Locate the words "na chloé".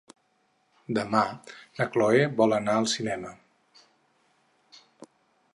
1.81-2.23